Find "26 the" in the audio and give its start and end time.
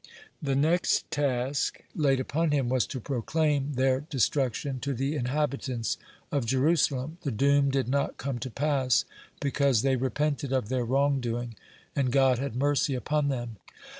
7.21-7.31